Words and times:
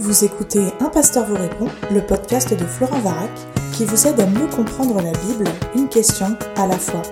Vous 0.00 0.24
écoutez 0.24 0.60
Un 0.78 0.90
pasteur 0.90 1.26
vous 1.26 1.34
répond, 1.34 1.66
le 1.90 2.00
podcast 2.00 2.56
de 2.56 2.64
Florent 2.64 3.00
Varac, 3.00 3.32
qui 3.72 3.84
vous 3.84 4.06
aide 4.06 4.20
à 4.20 4.26
mieux 4.26 4.46
comprendre 4.46 5.02
la 5.02 5.10
Bible, 5.10 5.50
une 5.74 5.88
question 5.88 6.38
à 6.54 6.68
la 6.68 6.78
fois. 6.78 7.02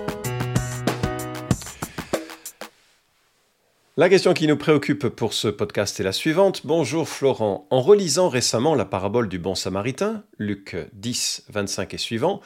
La 3.97 4.07
question 4.07 4.33
qui 4.33 4.47
nous 4.47 4.55
préoccupe 4.55 5.09
pour 5.09 5.33
ce 5.33 5.49
podcast 5.49 5.99
est 5.99 6.03
la 6.03 6.13
suivante. 6.13 6.61
Bonjour 6.65 7.09
Florent. 7.09 7.67
En 7.71 7.81
relisant 7.81 8.29
récemment 8.29 8.73
la 8.73 8.85
parabole 8.85 9.27
du 9.27 9.37
bon 9.37 9.53
samaritain, 9.53 10.23
Luc 10.37 10.77
10, 10.93 11.43
25 11.49 11.93
et 11.93 11.97
suivant, 11.97 12.39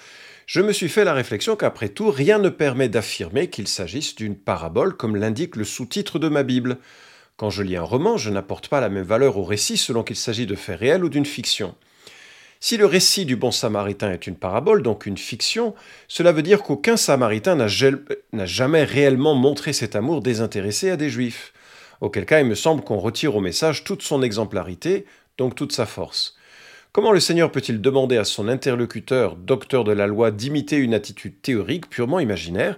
je 0.48 0.62
me 0.62 0.74
suis 0.74 0.90
fait 0.90 1.04
la 1.04 1.14
réflexion 1.14 1.56
qu'après 1.56 1.90
tout, 1.90 2.10
rien 2.10 2.40
ne 2.40 2.50
permet 2.50 2.90
d'affirmer 2.90 3.52
qu'il 3.52 3.68
s'agisse 3.68 4.16
d'une 4.16 4.36
parabole 4.36 4.98
comme 4.98 5.18
l'indique 5.18 5.56
le 5.56 5.66
sous-titre 5.66 6.18
de 6.18 6.30
ma 6.30 6.42
Bible. 6.42 6.80
Quand 7.38 7.50
je 7.50 7.64
lis 7.64 7.76
un 7.76 7.84
roman, 7.84 8.18
je 8.18 8.30
n'apporte 8.30 8.68
pas 8.68 8.82
la 8.82 8.90
même 8.90 9.04
valeur 9.04 9.38
au 9.38 9.44
récit 9.44 9.78
selon 9.78 10.04
qu'il 10.04 10.16
s'agit 10.16 10.46
de 10.46 10.56
faits 10.56 10.80
réels 10.80 11.04
ou 11.04 11.10
d'une 11.10 11.26
fiction. 11.26 11.76
Si 12.60 12.78
le 12.78 12.86
récit 12.86 13.26
du 13.26 13.36
bon 13.36 13.50
samaritain 13.50 14.12
est 14.12 14.28
une 14.28 14.36
parabole, 14.36 14.84
donc 14.84 15.08
une 15.08 15.18
fiction, 15.18 15.74
cela 16.08 16.32
veut 16.32 16.44
dire 16.44 16.62
qu'aucun 16.62 16.96
samaritain 16.96 17.56
n'a 17.56 18.46
jamais 18.46 18.84
réellement 18.84 19.34
montré 19.34 19.74
cet 19.74 19.96
amour 19.96 20.22
désintéressé 20.22 20.92
à 20.92 20.98
des 20.98 21.10
juifs. 21.10 21.54
Auquel 22.02 22.28
cas, 22.28 22.40
il 22.40 22.46
me 22.46 22.54
semble 22.54 22.84
qu'on 22.84 23.00
retire 23.00 23.36
au 23.36 23.42
message 23.42 23.84
toute 23.84 24.04
son 24.04 24.22
exemplarité, 24.22 25.06
donc 25.40 25.56
toute 25.56 25.72
sa 25.72 25.88
force. 25.88 26.36
Comment 26.92 27.12
le 27.12 27.20
Seigneur 27.20 27.52
peut-il 27.52 27.82
demander 27.82 28.18
à 28.18 28.26
son 28.26 28.48
interlocuteur, 28.48 29.38
docteur 29.38 29.84
de 29.84 29.92
la 29.92 30.06
loi, 30.06 30.30
d'imiter 30.30 30.76
une 30.76 30.94
attitude 30.94 31.42
théorique 31.42 31.90
purement 31.90 32.20
imaginaire, 32.20 32.78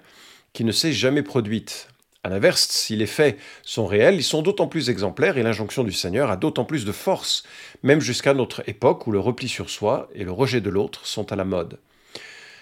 qui 0.53 0.63
ne 0.63 0.71
s'est 0.71 0.93
jamais 0.93 1.23
produite? 1.23 1.89
À 2.23 2.29
l'inverse, 2.29 2.67
si 2.69 2.95
les 2.95 3.05
faits 3.05 3.37
sont 3.63 3.85
réels, 3.85 4.15
ils 4.15 4.23
sont 4.23 4.41
d'autant 4.41 4.67
plus 4.67 4.89
exemplaires 4.89 5.37
et 5.37 5.43
l'injonction 5.43 5.83
du 5.83 5.91
Seigneur 5.91 6.31
a 6.31 6.37
d'autant 6.37 6.63
plus 6.63 6.85
de 6.85 6.93
force, 6.93 7.43
même 7.83 7.99
jusqu'à 7.99 8.33
notre 8.33 8.67
époque 8.67 9.07
où 9.07 9.11
le 9.11 9.19
repli 9.19 9.49
sur 9.49 9.69
soi 9.69 10.09
et 10.15 10.23
le 10.23 10.31
rejet 10.31 10.61
de 10.61 10.69
l'autre 10.69 11.05
sont 11.05 11.33
à 11.33 11.35
la 11.35 11.43
mode. 11.43 11.79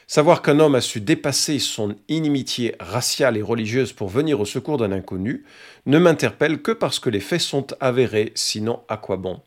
Savoir 0.07 0.41
qu'un 0.41 0.59
homme 0.59 0.75
a 0.75 0.81
su 0.81 0.99
dépasser 0.99 1.59
son 1.59 1.95
inimitié 2.09 2.75
raciale 2.79 3.37
et 3.37 3.43
religieuse 3.43 3.93
pour 3.93 4.09
venir 4.09 4.39
au 4.39 4.45
secours 4.45 4.77
d'un 4.77 4.91
inconnu 4.91 5.45
ne 5.85 5.99
m'interpelle 5.99 6.61
que 6.63 6.71
parce 6.71 6.97
que 6.97 7.11
les 7.11 7.19
faits 7.19 7.41
sont 7.41 7.67
avérés, 7.79 8.31
sinon 8.33 8.81
à 8.89 8.97
quoi 8.97 9.15
bon? 9.15 9.41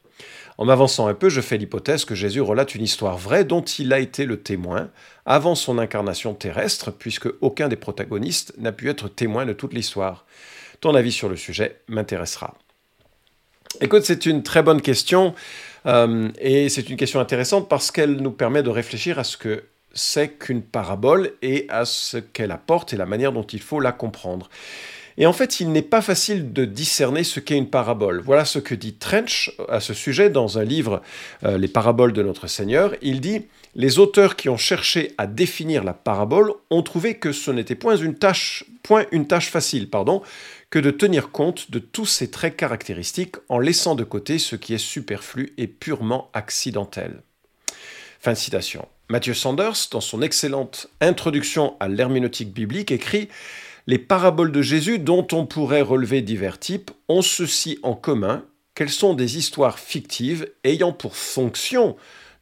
En 0.56 0.64
m'avançant 0.64 1.08
un 1.08 1.14
peu, 1.14 1.28
je 1.28 1.40
fais 1.40 1.56
l'hypothèse 1.56 2.04
que 2.04 2.14
Jésus 2.14 2.40
relate 2.40 2.74
une 2.74 2.84
histoire 2.84 3.18
vraie 3.18 3.44
dont 3.44 3.62
il 3.62 3.92
a 3.92 3.98
été 3.98 4.24
le 4.24 4.40
témoin 4.40 4.90
avant 5.26 5.54
son 5.54 5.78
incarnation 5.78 6.34
terrestre, 6.34 6.92
puisque 6.92 7.28
aucun 7.40 7.68
des 7.68 7.76
protagonistes 7.76 8.54
n'a 8.58 8.72
pu 8.72 8.88
être 8.88 9.08
témoin 9.08 9.46
de 9.46 9.52
toute 9.52 9.74
l'histoire. 9.74 10.26
Ton 10.80 10.94
avis 10.94 11.12
sur 11.12 11.28
le 11.28 11.36
sujet 11.36 11.80
m'intéressera. 11.88 12.54
Écoute, 13.80 14.04
c'est 14.04 14.26
une 14.26 14.44
très 14.44 14.62
bonne 14.62 14.80
question, 14.80 15.34
euh, 15.86 16.30
et 16.38 16.68
c'est 16.68 16.88
une 16.88 16.96
question 16.96 17.18
intéressante 17.18 17.68
parce 17.68 17.90
qu'elle 17.90 18.16
nous 18.16 18.30
permet 18.30 18.62
de 18.62 18.70
réfléchir 18.70 19.18
à 19.18 19.24
ce 19.24 19.36
que 19.36 19.64
c'est 19.92 20.38
qu'une 20.38 20.62
parabole 20.62 21.32
et 21.42 21.66
à 21.68 21.84
ce 21.84 22.18
qu'elle 22.18 22.52
apporte 22.52 22.92
et 22.92 22.96
la 22.96 23.06
manière 23.06 23.32
dont 23.32 23.42
il 23.42 23.60
faut 23.60 23.80
la 23.80 23.92
comprendre. 23.92 24.48
Et 25.16 25.26
en 25.26 25.32
fait, 25.32 25.60
il 25.60 25.70
n'est 25.70 25.82
pas 25.82 26.02
facile 26.02 26.52
de 26.52 26.64
discerner 26.64 27.22
ce 27.22 27.38
qu'est 27.38 27.56
une 27.56 27.70
parabole. 27.70 28.20
Voilà 28.20 28.44
ce 28.44 28.58
que 28.58 28.74
dit 28.74 28.94
Trench 28.94 29.52
à 29.68 29.80
ce 29.80 29.94
sujet 29.94 30.28
dans 30.28 30.58
un 30.58 30.64
livre, 30.64 31.02
euh, 31.44 31.56
Les 31.56 31.68
paraboles 31.68 32.12
de 32.12 32.22
notre 32.22 32.48
Seigneur. 32.48 32.94
Il 33.00 33.20
dit 33.20 33.42
Les 33.76 33.98
auteurs 33.98 34.34
qui 34.34 34.48
ont 34.48 34.56
cherché 34.56 35.12
à 35.16 35.26
définir 35.26 35.84
la 35.84 35.94
parabole 35.94 36.52
ont 36.70 36.82
trouvé 36.82 37.14
que 37.14 37.32
ce 37.32 37.50
n'était 37.50 37.76
point 37.76 37.96
une 37.96 38.16
tâche, 38.16 38.64
facile, 39.50 39.88
pardon, 39.88 40.22
que 40.70 40.80
de 40.80 40.90
tenir 40.90 41.30
compte 41.30 41.70
de 41.70 41.78
tous 41.78 42.06
ces 42.06 42.30
traits 42.30 42.56
caractéristiques 42.56 43.36
en 43.48 43.60
laissant 43.60 43.94
de 43.94 44.04
côté 44.04 44.38
ce 44.38 44.56
qui 44.56 44.74
est 44.74 44.78
superflu 44.78 45.52
et 45.58 45.68
purement 45.68 46.30
accidentel. 46.32 47.22
Fin. 48.20 48.34
Matthew 49.10 49.34
Sanders, 49.34 49.88
dans 49.90 50.00
son 50.00 50.22
excellente 50.22 50.88
introduction 51.02 51.76
à 51.78 51.88
l'herméneutique 51.88 52.54
biblique, 52.54 52.90
écrit 52.90 53.28
les 53.86 53.98
paraboles 53.98 54.52
de 54.52 54.62
Jésus, 54.62 54.98
dont 54.98 55.26
on 55.32 55.46
pourrait 55.46 55.82
relever 55.82 56.22
divers 56.22 56.58
types, 56.58 56.90
ont 57.08 57.22
ceci 57.22 57.78
en 57.82 57.94
commun 57.94 58.44
qu'elles 58.74 58.90
sont 58.90 59.14
des 59.14 59.36
histoires 59.36 59.78
fictives 59.78 60.48
ayant 60.64 60.92
pour 60.92 61.16
fonction 61.16 61.96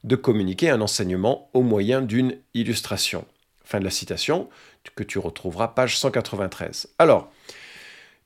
de 0.05 0.17
communiquer 0.17 0.71
un 0.71 0.81
enseignement 0.81 1.51
au 1.53 1.63
moyen 1.63 2.01
d'une 2.01 2.37
illustration. 2.55 3.25
Fin 3.65 3.81
de 3.81 3.85
la 3.85 3.91
citation, 3.91 4.49
que 4.95 5.05
tu 5.05 5.19
retrouveras 5.19 5.69
page 5.69 5.99
193. 5.99 6.89
Alors, 6.99 7.31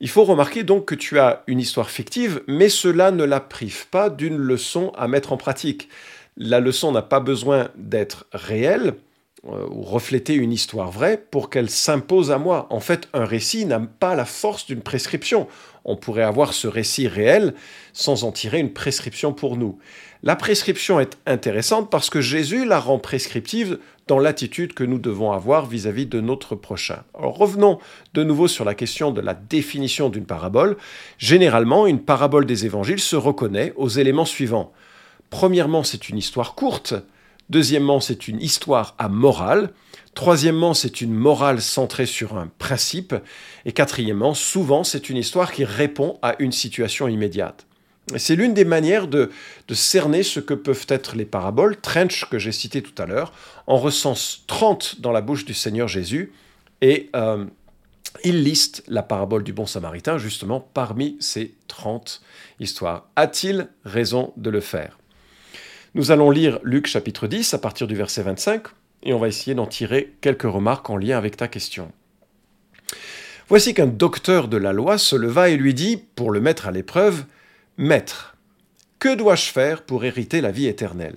il 0.00 0.08
faut 0.08 0.24
remarquer 0.24 0.62
donc 0.62 0.86
que 0.86 0.94
tu 0.94 1.18
as 1.18 1.42
une 1.46 1.60
histoire 1.60 1.90
fictive, 1.90 2.42
mais 2.46 2.68
cela 2.68 3.10
ne 3.10 3.24
la 3.24 3.40
prive 3.40 3.88
pas 3.88 4.10
d'une 4.10 4.36
leçon 4.36 4.92
à 4.96 5.08
mettre 5.08 5.32
en 5.32 5.36
pratique. 5.36 5.88
La 6.36 6.60
leçon 6.60 6.92
n'a 6.92 7.02
pas 7.02 7.20
besoin 7.20 7.70
d'être 7.76 8.26
réelle, 8.32 8.96
euh, 9.44 9.66
ou 9.70 9.82
refléter 9.82 10.34
une 10.34 10.52
histoire 10.52 10.90
vraie 10.90 11.22
pour 11.30 11.50
qu'elle 11.50 11.70
s'impose 11.70 12.30
à 12.30 12.38
moi. 12.38 12.66
En 12.70 12.80
fait, 12.80 13.08
un 13.12 13.24
récit 13.24 13.66
n'a 13.66 13.78
pas 13.78 14.14
la 14.14 14.24
force 14.24 14.66
d'une 14.66 14.80
prescription. 14.80 15.46
On 15.84 15.94
pourrait 15.94 16.22
avoir 16.22 16.54
ce 16.54 16.66
récit 16.66 17.06
réel 17.06 17.54
sans 17.92 18.24
en 18.24 18.32
tirer 18.32 18.58
une 18.58 18.72
prescription 18.72 19.32
pour 19.32 19.56
nous. 19.56 19.78
La 20.22 20.36
prescription 20.36 20.98
est 20.98 21.18
intéressante 21.26 21.90
parce 21.90 22.10
que 22.10 22.20
Jésus 22.20 22.64
la 22.64 22.80
rend 22.80 22.98
prescriptive 22.98 23.78
dans 24.08 24.18
l'attitude 24.18 24.72
que 24.72 24.84
nous 24.84 24.98
devons 24.98 25.32
avoir 25.32 25.66
vis-à-vis 25.66 26.06
de 26.06 26.20
notre 26.20 26.54
prochain. 26.54 27.04
Revenons 27.12 27.78
de 28.14 28.24
nouveau 28.24 28.48
sur 28.48 28.64
la 28.64 28.74
question 28.74 29.10
de 29.10 29.20
la 29.20 29.34
définition 29.34 30.08
d'une 30.08 30.26
parabole. 30.26 30.76
Généralement, 31.18 31.86
une 31.86 32.00
parabole 32.00 32.46
des 32.46 32.64
évangiles 32.64 33.00
se 33.00 33.16
reconnaît 33.16 33.74
aux 33.76 33.88
éléments 33.88 34.24
suivants. 34.24 34.72
Premièrement, 35.28 35.84
c'est 35.84 36.08
une 36.08 36.18
histoire 36.18 36.54
courte 36.54 36.94
Deuxièmement, 37.50 38.00
c'est 38.00 38.28
une 38.28 38.40
histoire 38.40 38.94
à 38.98 39.08
morale. 39.08 39.72
Troisièmement, 40.14 40.74
c'est 40.74 41.00
une 41.00 41.12
morale 41.12 41.60
centrée 41.60 42.06
sur 42.06 42.36
un 42.36 42.50
principe. 42.58 43.14
Et 43.64 43.72
quatrièmement, 43.72 44.34
souvent, 44.34 44.82
c'est 44.82 45.10
une 45.10 45.16
histoire 45.16 45.52
qui 45.52 45.64
répond 45.64 46.18
à 46.22 46.34
une 46.38 46.52
situation 46.52 47.06
immédiate. 47.06 47.66
C'est 48.16 48.36
l'une 48.36 48.54
des 48.54 48.64
manières 48.64 49.08
de, 49.08 49.30
cerner 49.72 50.22
ce 50.22 50.38
que 50.38 50.54
peuvent 50.54 50.86
être 50.88 51.16
les 51.16 51.24
paraboles. 51.24 51.76
Trench, 51.80 52.26
que 52.30 52.38
j'ai 52.38 52.52
cité 52.52 52.80
tout 52.80 53.00
à 53.02 53.06
l'heure, 53.06 53.32
en 53.66 53.78
recense 53.78 54.44
30 54.46 55.00
dans 55.00 55.12
la 55.12 55.20
bouche 55.20 55.44
du 55.44 55.54
Seigneur 55.54 55.88
Jésus 55.88 56.32
et 56.80 57.10
euh, 57.16 57.44
il 58.22 58.44
liste 58.44 58.84
la 58.86 59.02
parabole 59.02 59.42
du 59.42 59.52
bon 59.52 59.66
samaritain 59.66 60.18
justement 60.18 60.60
parmi 60.60 61.16
ces 61.20 61.54
30 61.66 62.22
histoires. 62.60 63.08
A-t-il 63.16 63.68
raison 63.84 64.32
de 64.36 64.50
le 64.50 64.60
faire? 64.60 64.98
Nous 65.96 66.10
allons 66.10 66.30
lire 66.30 66.60
Luc 66.62 66.86
chapitre 66.86 67.26
10 67.26 67.54
à 67.54 67.58
partir 67.58 67.86
du 67.86 67.94
verset 67.94 68.22
25 68.22 68.64
et 69.02 69.14
on 69.14 69.18
va 69.18 69.28
essayer 69.28 69.54
d'en 69.54 69.66
tirer 69.66 70.14
quelques 70.20 70.42
remarques 70.42 70.90
en 70.90 70.98
lien 70.98 71.16
avec 71.16 71.38
ta 71.38 71.48
question. 71.48 71.90
Voici 73.48 73.72
qu'un 73.72 73.86
docteur 73.86 74.48
de 74.48 74.58
la 74.58 74.74
loi 74.74 74.98
se 74.98 75.16
leva 75.16 75.48
et 75.48 75.56
lui 75.56 75.72
dit, 75.72 75.96
pour 75.96 76.30
le 76.30 76.38
mettre 76.38 76.68
à 76.68 76.70
l'épreuve, 76.70 77.24
Maître, 77.78 78.36
que 78.98 79.14
dois-je 79.14 79.50
faire 79.50 79.84
pour 79.84 80.04
hériter 80.04 80.42
la 80.42 80.50
vie 80.50 80.66
éternelle? 80.66 81.16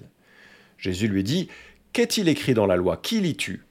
Jésus 0.77 1.09
lui 1.09 1.25
dit, 1.25 1.49
Qu'est-il 1.91 2.29
écrit 2.29 2.53
dans 2.53 2.65
la 2.65 2.77
loi? 2.77 2.95
Qui 2.95 3.19
lis-tu? 3.19 3.65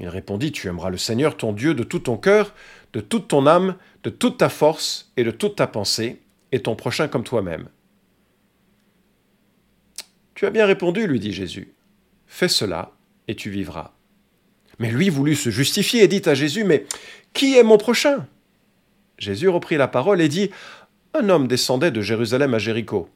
Il 0.00 0.08
répondit, 0.08 0.50
Tu 0.50 0.66
aimeras 0.66 0.88
le 0.88 0.96
Seigneur 0.96 1.36
ton 1.36 1.52
Dieu 1.52 1.74
de 1.74 1.82
tout 1.82 1.98
ton 1.98 2.16
cœur, 2.16 2.54
de 2.94 3.00
toute 3.00 3.28
ton 3.28 3.46
âme, 3.46 3.76
de 4.02 4.08
toute 4.08 4.38
ta 4.38 4.48
force 4.48 5.12
et 5.18 5.24
de 5.24 5.30
toute 5.30 5.56
ta 5.56 5.66
pensée, 5.66 6.22
et 6.52 6.60
ton 6.62 6.74
prochain 6.74 7.06
comme 7.06 7.22
toi-même. 7.22 7.68
Tu 10.42 10.46
as 10.46 10.50
bien 10.50 10.66
répondu, 10.66 11.06
lui 11.06 11.20
dit 11.20 11.32
Jésus. 11.32 11.72
Fais 12.26 12.48
cela, 12.48 12.90
et 13.28 13.36
tu 13.36 13.48
vivras. 13.48 13.92
Mais 14.80 14.90
lui 14.90 15.08
voulut 15.08 15.36
se 15.36 15.50
justifier 15.50 16.02
et 16.02 16.08
dit 16.08 16.22
à 16.24 16.34
Jésus, 16.34 16.64
Mais 16.64 16.84
qui 17.32 17.56
est 17.56 17.62
mon 17.62 17.78
prochain? 17.78 18.26
Jésus 19.18 19.48
reprit 19.48 19.76
la 19.76 19.86
parole 19.86 20.20
et 20.20 20.28
dit, 20.28 20.50
Un 21.14 21.28
homme 21.28 21.46
descendait 21.46 21.92
de 21.92 22.00
Jérusalem 22.00 22.54
à 22.54 22.58
Jéricho. 22.58 23.08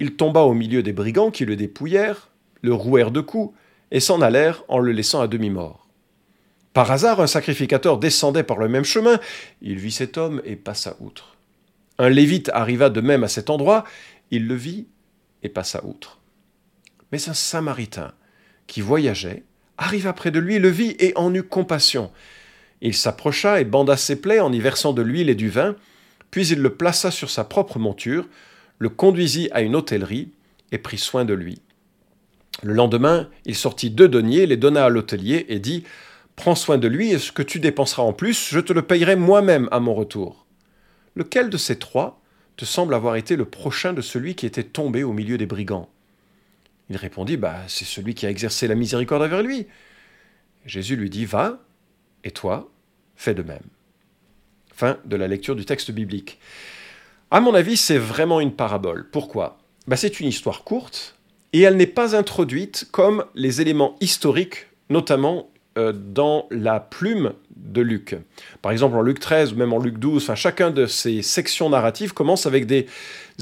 Il 0.00 0.16
tomba 0.16 0.40
au 0.40 0.52
milieu 0.52 0.82
des 0.82 0.92
brigands 0.92 1.30
qui 1.30 1.44
le 1.44 1.54
dépouillèrent, 1.54 2.28
le 2.60 2.74
rouèrent 2.74 3.12
de 3.12 3.20
coups, 3.20 3.56
et 3.92 4.00
s'en 4.00 4.20
allèrent 4.20 4.64
en 4.66 4.80
le 4.80 4.90
laissant 4.90 5.20
à 5.20 5.28
demi-mort. 5.28 5.86
Par 6.72 6.90
hasard, 6.90 7.20
un 7.20 7.28
sacrificateur 7.28 7.98
descendait 7.98 8.42
par 8.42 8.58
le 8.58 8.66
même 8.66 8.82
chemin, 8.82 9.20
il 9.62 9.78
vit 9.78 9.92
cet 9.92 10.18
homme 10.18 10.42
et 10.44 10.56
passa 10.56 10.96
outre. 10.98 11.36
Un 11.98 12.08
lévite 12.08 12.50
arriva 12.52 12.90
de 12.90 13.00
même 13.00 13.22
à 13.22 13.28
cet 13.28 13.48
endroit, 13.48 13.84
il 14.32 14.48
le 14.48 14.56
vit 14.56 14.88
et 15.44 15.48
passa 15.48 15.84
outre. 15.84 16.18
Mais 17.14 17.28
un 17.28 17.34
Samaritain, 17.34 18.12
qui 18.66 18.80
voyageait, 18.80 19.44
arriva 19.78 20.12
près 20.12 20.32
de 20.32 20.40
lui, 20.40 20.58
le 20.58 20.68
vit 20.68 20.96
et 20.98 21.12
en 21.14 21.32
eut 21.32 21.44
compassion. 21.44 22.10
Il 22.80 22.92
s'approcha 22.92 23.60
et 23.60 23.64
banda 23.64 23.96
ses 23.96 24.20
plaies 24.20 24.40
en 24.40 24.52
y 24.52 24.58
versant 24.58 24.92
de 24.92 25.00
l'huile 25.00 25.30
et 25.30 25.36
du 25.36 25.48
vin, 25.48 25.76
puis 26.32 26.48
il 26.48 26.60
le 26.60 26.74
plaça 26.74 27.12
sur 27.12 27.30
sa 27.30 27.44
propre 27.44 27.78
monture, 27.78 28.26
le 28.80 28.88
conduisit 28.88 29.48
à 29.52 29.62
une 29.62 29.76
hôtellerie 29.76 30.32
et 30.72 30.78
prit 30.78 30.98
soin 30.98 31.24
de 31.24 31.34
lui. 31.34 31.62
Le 32.64 32.72
lendemain, 32.72 33.30
il 33.44 33.54
sortit 33.54 33.90
deux 33.90 34.08
deniers, 34.08 34.46
les 34.46 34.56
donna 34.56 34.84
à 34.84 34.88
l'hôtelier 34.88 35.46
et 35.48 35.60
dit 35.60 35.84
Prends 36.34 36.56
soin 36.56 36.78
de 36.78 36.88
lui, 36.88 37.12
et 37.12 37.20
ce 37.20 37.30
que 37.30 37.42
tu 37.42 37.60
dépenseras 37.60 38.02
en 38.02 38.12
plus, 38.12 38.48
je 38.50 38.58
te 38.58 38.72
le 38.72 38.82
payerai 38.82 39.14
moi-même 39.14 39.68
à 39.70 39.78
mon 39.78 39.94
retour. 39.94 40.46
Lequel 41.14 41.48
de 41.48 41.58
ces 41.58 41.78
trois 41.78 42.20
te 42.56 42.64
semble 42.64 42.92
avoir 42.92 43.14
été 43.14 43.36
le 43.36 43.44
prochain 43.44 43.92
de 43.92 44.00
celui 44.00 44.34
qui 44.34 44.46
était 44.46 44.64
tombé 44.64 45.04
au 45.04 45.12
milieu 45.12 45.38
des 45.38 45.46
brigands? 45.46 45.93
Il 46.94 46.98
répondit, 46.98 47.36
bah, 47.36 47.56
c'est 47.66 47.84
celui 47.84 48.14
qui 48.14 48.24
a 48.24 48.30
exercé 48.30 48.68
la 48.68 48.76
miséricorde 48.76 49.20
envers 49.20 49.42
lui. 49.42 49.66
Jésus 50.64 50.94
lui 50.94 51.10
dit, 51.10 51.24
va, 51.24 51.58
et 52.22 52.30
toi, 52.30 52.70
fais 53.16 53.34
de 53.34 53.42
même. 53.42 53.64
Fin 54.72 54.98
de 55.04 55.16
la 55.16 55.26
lecture 55.26 55.56
du 55.56 55.64
texte 55.64 55.90
biblique. 55.90 56.38
À 57.32 57.40
mon 57.40 57.52
avis, 57.52 57.76
c'est 57.76 57.98
vraiment 57.98 58.40
une 58.40 58.54
parabole. 58.54 59.10
Pourquoi? 59.10 59.58
Bah, 59.88 59.96
C'est 59.96 60.20
une 60.20 60.28
histoire 60.28 60.62
courte, 60.62 61.16
et 61.52 61.62
elle 61.62 61.76
n'est 61.76 61.88
pas 61.88 62.14
introduite 62.14 62.86
comme 62.92 63.24
les 63.34 63.60
éléments 63.60 63.96
historiques, 64.00 64.68
notamment 64.88 65.50
euh, 65.76 65.92
dans 65.92 66.46
la 66.52 66.78
plume 66.78 67.32
de 67.56 67.80
Luc. 67.80 68.14
Par 68.62 68.70
exemple, 68.70 68.94
en 68.96 69.02
Luc 69.02 69.18
13 69.18 69.52
ou 69.52 69.56
même 69.56 69.72
en 69.72 69.80
Luc 69.80 69.98
12, 69.98 70.22
enfin, 70.22 70.36
chacun 70.36 70.70
de 70.70 70.86
ces 70.86 71.22
sections 71.22 71.70
narratives 71.70 72.14
commence 72.14 72.46
avec 72.46 72.66
des 72.66 72.86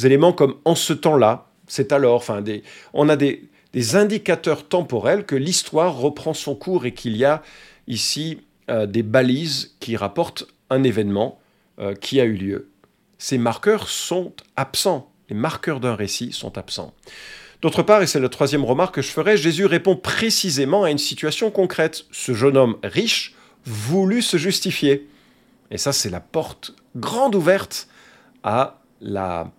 éléments 0.03 0.33
comme 0.33 0.55
en 0.65 0.75
ce 0.75 0.95
temps-là, 0.95 1.52
c'est 1.73 1.91
alors, 1.93 2.17
enfin, 2.17 2.45
on 2.93 3.09
a 3.09 3.17
des, 3.17 3.49
indicateurs 3.95 4.69
temporels 4.69 5.25
que 5.25 5.35
l'histoire 5.35 5.97
reprend 5.97 6.35
son 6.35 6.55
cours 6.55 6.85
et 6.85 6.93
qu'il 6.93 7.17
y 7.17 7.25
a 7.25 7.43
ici 7.87 8.43
euh, 8.69 8.85
des 8.85 9.03
balises 9.03 9.75
qui 9.81 9.97
rapportent 9.97 10.47
un 10.69 10.83
événement 10.83 11.41
euh, 11.79 11.95
qui 11.95 12.21
a 12.21 12.25
eu 12.25 12.35
lieu. 12.35 12.69
Ces 13.17 13.39
marqueurs 13.39 13.89
sont 13.89 14.35
absents. 14.55 15.11
Les 15.31 15.35
marqueurs 15.35 15.81
d'un 15.81 15.95
récit 15.95 16.33
sont 16.33 16.59
absents. 16.59 16.93
D'autre 17.63 17.83
part, 17.83 18.03
et 18.03 18.07
c'est 18.07 18.21
la 18.21 18.29
troisième 18.29 18.67
remarque 18.67 18.97
que 18.97 19.03
je 19.03 19.11
ferai, 19.11 19.39
Jésus 19.39 19.65
répond 19.65 19.97
précisément 19.97 20.85
à 20.85 20.91
une 20.91 20.99
situation 20.99 21.51
concrète. 21.51 22.05
Ce 22.11 22.35
jeune 22.35 22.59
homme 22.59 22.77
riche 22.85 23.35
voulut 23.65 24.21
se 24.21 24.37
justifier. 24.37 25.09
Et 25.71 25.79
ça, 25.79 25.95
c'est 25.95 26.11
la 26.11 26.21
porte 26.21 26.75
grande 26.97 27.35
ouverte 27.35 27.89
à 28.43 28.83
la 29.01 29.51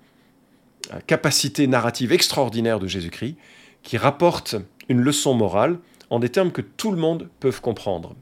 capacité 1.08 1.68
narrative 1.68 2.12
extraordinaire 2.12 2.80
de 2.80 2.88
Jésus-Christ, 2.88 3.36
qui 3.84 3.98
rapporte 3.98 4.56
une 4.90 5.02
leçon 5.02 5.34
morale 5.34 5.80
en 6.10 6.20
des 6.20 6.30
termes 6.30 6.52
que 6.52 6.62
tout 6.62 6.92
le 6.92 6.98
monde 6.98 7.30
peut 7.40 7.52
comprendre. 7.52 8.16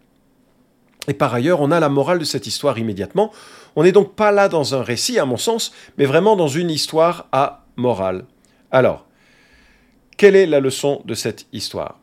Et 1.08 1.14
par 1.14 1.34
ailleurs, 1.34 1.62
on 1.62 1.72
a 1.72 1.80
la 1.80 1.90
morale 1.90 2.20
de 2.20 2.24
cette 2.24 2.48
histoire 2.48 2.78
immédiatement. 2.78 3.32
On 3.76 3.84
n'est 3.84 3.92
donc 3.92 4.16
pas 4.16 4.32
là 4.32 4.50
dans 4.50 4.76
un 4.76 4.84
récit, 4.84 5.18
à 5.18 5.26
mon 5.26 5.38
sens, 5.38 5.74
mais 5.98 6.06
vraiment 6.06 6.36
dans 6.36 6.48
une 6.48 6.70
histoire 6.70 7.28
à 7.32 7.66
morale. 7.76 8.26
Alors, 8.70 9.06
quelle 10.18 10.36
est 10.36 10.46
la 10.46 10.60
leçon 10.60 11.02
de 11.06 11.16
cette 11.16 11.48
histoire? 11.52 12.00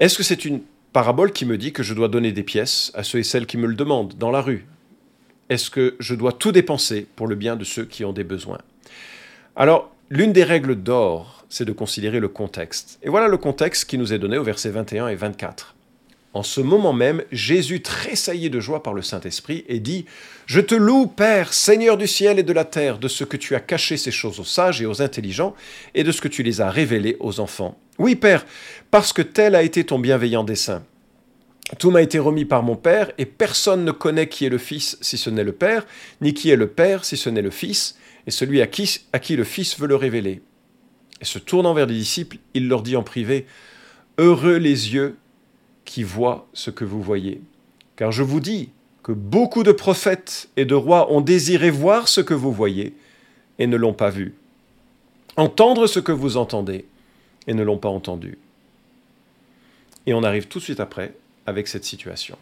Est-ce 0.00 0.18
que 0.18 0.24
c'est 0.24 0.44
une 0.44 0.62
parabole 0.92 1.32
qui 1.32 1.46
me 1.46 1.56
dit 1.56 1.72
que 1.72 1.84
je 1.84 1.94
dois 1.94 2.08
donner 2.08 2.32
des 2.32 2.42
pièces 2.42 2.90
à 2.94 3.04
ceux 3.04 3.20
et 3.20 3.24
celles 3.24 3.46
qui 3.46 3.56
me 3.56 3.68
le 3.68 3.74
demandent 3.74 4.14
dans 4.18 4.32
la 4.32 4.40
rue? 4.40 4.66
Est-ce 5.48 5.70
que 5.70 5.94
je 6.00 6.14
dois 6.14 6.32
tout 6.32 6.50
dépenser 6.50 7.06
pour 7.14 7.28
le 7.28 7.36
bien 7.36 7.54
de 7.54 7.64
ceux 7.64 7.84
qui 7.84 8.04
ont 8.04 8.12
des 8.12 8.24
besoins? 8.24 8.58
Alors, 9.56 9.94
l'une 10.10 10.32
des 10.32 10.42
règles 10.42 10.74
d'or, 10.74 11.44
c'est 11.48 11.64
de 11.64 11.70
considérer 11.70 12.18
le 12.18 12.26
contexte. 12.26 12.98
Et 13.04 13.08
voilà 13.08 13.28
le 13.28 13.36
contexte 13.36 13.88
qui 13.88 13.98
nous 13.98 14.12
est 14.12 14.18
donné 14.18 14.36
au 14.36 14.42
verset 14.42 14.70
21 14.70 15.06
et 15.06 15.14
24. 15.14 15.76
En 16.32 16.42
ce 16.42 16.60
moment 16.60 16.92
même, 16.92 17.22
Jésus 17.30 17.80
tressaillit 17.80 18.50
de 18.50 18.58
joie 18.58 18.82
par 18.82 18.94
le 18.94 19.02
Saint-Esprit 19.02 19.64
et 19.68 19.78
dit 19.78 20.06
Je 20.46 20.60
te 20.60 20.74
loue, 20.74 21.06
Père, 21.06 21.52
Seigneur 21.52 21.96
du 21.96 22.08
ciel 22.08 22.40
et 22.40 22.42
de 22.42 22.52
la 22.52 22.64
terre, 22.64 22.98
de 22.98 23.06
ce 23.06 23.22
que 23.22 23.36
tu 23.36 23.54
as 23.54 23.60
caché 23.60 23.96
ces 23.96 24.10
choses 24.10 24.40
aux 24.40 24.44
sages 24.44 24.82
et 24.82 24.86
aux 24.86 25.00
intelligents, 25.00 25.54
et 25.94 26.02
de 26.02 26.10
ce 26.10 26.20
que 26.20 26.26
tu 26.26 26.42
les 26.42 26.60
as 26.60 26.70
révélées 26.70 27.16
aux 27.20 27.38
enfants. 27.38 27.78
Oui, 27.98 28.16
Père, 28.16 28.44
parce 28.90 29.12
que 29.12 29.22
tel 29.22 29.54
a 29.54 29.62
été 29.62 29.84
ton 29.84 30.00
bienveillant 30.00 30.42
dessein. 30.42 30.82
Tout 31.78 31.92
m'a 31.92 32.02
été 32.02 32.18
remis 32.18 32.44
par 32.44 32.64
mon 32.64 32.74
Père, 32.74 33.12
et 33.18 33.26
personne 33.26 33.84
ne 33.84 33.92
connaît 33.92 34.28
qui 34.28 34.44
est 34.44 34.50
le 34.50 34.58
Fils 34.58 34.98
si 35.00 35.16
ce 35.16 35.30
n'est 35.30 35.44
le 35.44 35.52
Père, 35.52 35.86
ni 36.20 36.34
qui 36.34 36.50
est 36.50 36.56
le 36.56 36.66
Père 36.66 37.04
si 37.04 37.16
ce 37.16 37.30
n'est 37.30 37.42
le 37.42 37.50
Fils, 37.50 37.96
et 38.26 38.30
celui 38.30 38.60
à 38.60 38.66
qui, 38.66 39.00
à 39.12 39.18
qui 39.18 39.36
le 39.36 39.44
Fils 39.44 39.78
veut 39.78 39.86
le 39.86 39.96
révéler. 39.96 40.42
Et 41.20 41.24
se 41.24 41.38
tournant 41.38 41.74
vers 41.74 41.86
les 41.86 41.94
disciples, 41.94 42.38
il 42.54 42.68
leur 42.68 42.82
dit 42.82 42.96
en 42.96 43.02
privé 43.02 43.46
Heureux 44.18 44.56
les 44.56 44.94
yeux 44.94 45.16
qui 45.84 46.02
voit 46.02 46.46
ce 46.52 46.70
que 46.70 46.84
vous 46.84 47.02
voyez. 47.02 47.40
Car 47.96 48.12
je 48.12 48.22
vous 48.22 48.40
dis 48.40 48.70
que 49.02 49.12
beaucoup 49.12 49.62
de 49.62 49.72
prophètes 49.72 50.48
et 50.56 50.64
de 50.64 50.74
rois 50.74 51.12
ont 51.12 51.20
désiré 51.20 51.70
voir 51.70 52.08
ce 52.08 52.20
que 52.20 52.34
vous 52.34 52.52
voyez 52.52 52.94
et 53.58 53.66
ne 53.66 53.76
l'ont 53.76 53.92
pas 53.92 54.10
vu, 54.10 54.34
entendre 55.36 55.86
ce 55.86 56.00
que 56.00 56.12
vous 56.12 56.36
entendez 56.36 56.86
et 57.46 57.54
ne 57.54 57.62
l'ont 57.62 57.78
pas 57.78 57.88
entendu. 57.88 58.38
Et 60.06 60.14
on 60.14 60.22
arrive 60.22 60.48
tout 60.48 60.58
de 60.58 60.64
suite 60.64 60.80
après 60.80 61.14
avec 61.46 61.68
cette 61.68 61.84
situation. 61.84 62.38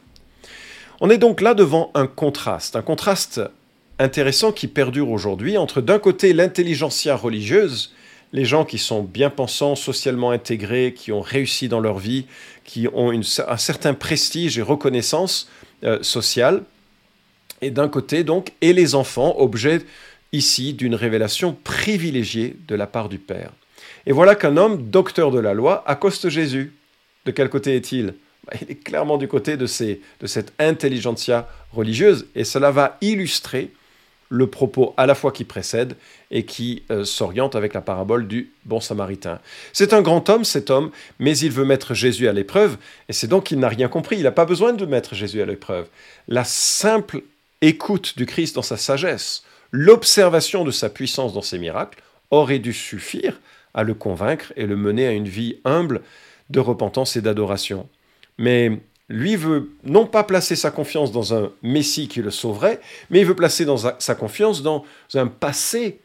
On 1.00 1.10
est 1.10 1.18
donc 1.18 1.40
là 1.40 1.54
devant 1.54 1.90
un 1.94 2.06
contraste, 2.06 2.76
un 2.76 2.82
contraste 2.82 3.40
intéressant 4.02 4.52
qui 4.52 4.68
perdure 4.68 5.10
aujourd'hui 5.10 5.56
entre 5.56 5.80
d'un 5.80 5.98
côté 5.98 6.32
l'intelligentsia 6.32 7.16
religieuse 7.16 7.92
les 8.32 8.44
gens 8.44 8.64
qui 8.64 8.78
sont 8.78 9.02
bien 9.02 9.30
pensants, 9.30 9.74
socialement 9.74 10.30
intégrés, 10.30 10.94
qui 10.96 11.12
ont 11.12 11.20
réussi 11.20 11.68
dans 11.68 11.80
leur 11.80 11.98
vie, 11.98 12.26
qui 12.64 12.88
ont 12.92 13.12
un 13.12 13.56
certain 13.56 13.94
prestige 13.94 14.58
et 14.58 14.62
reconnaissance 14.62 15.50
euh, 15.84 16.02
sociale, 16.02 16.62
et 17.60 17.70
d'un 17.70 17.88
côté 17.88 18.24
donc, 18.24 18.52
et 18.60 18.72
les 18.72 18.94
enfants, 18.94 19.36
objet 19.38 19.82
ici 20.32 20.72
d'une 20.72 20.94
révélation 20.94 21.54
privilégiée 21.62 22.56
de 22.66 22.74
la 22.74 22.86
part 22.86 23.08
du 23.08 23.18
Père. 23.18 23.52
Et 24.06 24.12
voilà 24.12 24.34
qu'un 24.34 24.56
homme, 24.56 24.90
docteur 24.90 25.30
de 25.30 25.38
la 25.38 25.52
loi, 25.52 25.84
accoste 25.86 26.28
Jésus. 26.28 26.72
De 27.26 27.30
quel 27.30 27.50
côté 27.50 27.76
est-il? 27.76 28.14
Bah, 28.46 28.54
Il 28.62 28.70
est 28.70 28.82
clairement 28.82 29.18
du 29.18 29.28
côté 29.28 29.56
de, 29.56 29.66
ces, 29.66 30.00
de 30.20 30.26
cette 30.26 30.54
intelligentsia 30.58 31.48
religieuse, 31.70 32.26
et 32.34 32.44
cela 32.44 32.70
va 32.70 32.96
illustrer 33.02 33.70
le 34.32 34.46
propos 34.46 34.94
à 34.96 35.04
la 35.04 35.14
fois 35.14 35.30
qui 35.30 35.44
précède 35.44 35.94
et 36.30 36.46
qui 36.46 36.84
euh, 36.90 37.04
s'oriente 37.04 37.54
avec 37.54 37.74
la 37.74 37.82
parabole 37.82 38.26
du 38.26 38.50
bon 38.64 38.80
samaritain. 38.80 39.40
C'est 39.74 39.92
un 39.92 40.00
grand 40.00 40.30
homme, 40.30 40.44
cet 40.44 40.70
homme, 40.70 40.90
mais 41.18 41.36
il 41.36 41.52
veut 41.52 41.66
mettre 41.66 41.92
Jésus 41.92 42.28
à 42.28 42.32
l'épreuve, 42.32 42.78
et 43.10 43.12
c'est 43.12 43.26
donc 43.26 43.44
qu'il 43.44 43.58
n'a 43.58 43.68
rien 43.68 43.88
compris. 43.88 44.16
Il 44.16 44.22
n'a 44.22 44.32
pas 44.32 44.46
besoin 44.46 44.72
de 44.72 44.86
mettre 44.86 45.14
Jésus 45.14 45.42
à 45.42 45.44
l'épreuve. 45.44 45.86
La 46.28 46.44
simple 46.44 47.20
écoute 47.60 48.16
du 48.16 48.24
Christ 48.24 48.54
dans 48.54 48.62
sa 48.62 48.78
sagesse, 48.78 49.44
l'observation 49.70 50.64
de 50.64 50.70
sa 50.70 50.88
puissance 50.88 51.34
dans 51.34 51.42
ses 51.42 51.58
miracles, 51.58 52.02
aurait 52.30 52.58
dû 52.58 52.72
suffire 52.72 53.38
à 53.74 53.82
le 53.82 53.92
convaincre 53.92 54.54
et 54.56 54.64
le 54.64 54.76
mener 54.76 55.06
à 55.06 55.12
une 55.12 55.28
vie 55.28 55.58
humble 55.66 56.00
de 56.48 56.58
repentance 56.58 57.16
et 57.16 57.20
d'adoration. 57.20 57.86
Mais 58.38 58.80
lui 59.12 59.36
veut 59.36 59.70
non 59.84 60.06
pas 60.06 60.24
placer 60.24 60.56
sa 60.56 60.70
confiance 60.70 61.12
dans 61.12 61.34
un 61.34 61.52
Messie 61.62 62.08
qui 62.08 62.22
le 62.22 62.30
sauverait, 62.30 62.80
mais 63.10 63.20
il 63.20 63.26
veut 63.26 63.36
placer 63.36 63.66
sa 63.98 64.14
confiance 64.14 64.62
dans 64.62 64.84
un 65.14 65.26
passé 65.26 66.00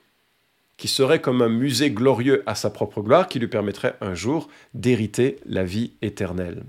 qui 0.76 0.88
serait 0.88 1.22
comme 1.22 1.42
un 1.42 1.50
musée 1.50 1.90
glorieux 1.90 2.44
à 2.46 2.54
sa 2.54 2.70
propre 2.70 3.02
gloire 3.02 3.28
qui 3.28 3.40
lui 3.40 3.48
permettrait 3.48 3.96
un 4.02 4.14
jour 4.14 4.48
d'hériter 4.74 5.38
la 5.46 5.64
vie 5.64 5.94
éternelle. 6.02 6.64